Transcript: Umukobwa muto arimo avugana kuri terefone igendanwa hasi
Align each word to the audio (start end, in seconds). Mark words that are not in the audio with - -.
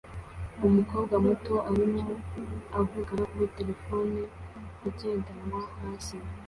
Umukobwa 0.67 1.15
muto 1.25 1.53
arimo 1.69 2.13
avugana 2.79 3.23
kuri 3.31 3.47
terefone 3.57 4.19
igendanwa 4.89 5.61
hasi 5.75 6.17